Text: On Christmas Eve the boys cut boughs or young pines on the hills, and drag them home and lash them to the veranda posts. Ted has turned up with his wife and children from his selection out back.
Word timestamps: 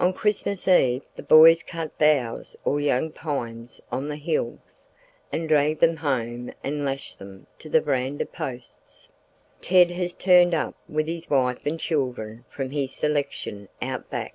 On 0.00 0.12
Christmas 0.12 0.66
Eve 0.66 1.04
the 1.14 1.22
boys 1.22 1.62
cut 1.62 1.96
boughs 1.96 2.56
or 2.64 2.80
young 2.80 3.12
pines 3.12 3.80
on 3.92 4.08
the 4.08 4.16
hills, 4.16 4.88
and 5.30 5.48
drag 5.48 5.78
them 5.78 5.94
home 5.98 6.52
and 6.64 6.84
lash 6.84 7.14
them 7.14 7.46
to 7.60 7.68
the 7.68 7.80
veranda 7.80 8.26
posts. 8.26 9.08
Ted 9.60 9.92
has 9.92 10.14
turned 10.14 10.52
up 10.52 10.74
with 10.88 11.06
his 11.06 11.30
wife 11.30 11.64
and 11.64 11.78
children 11.78 12.44
from 12.48 12.72
his 12.72 12.90
selection 12.92 13.68
out 13.80 14.10
back. 14.10 14.34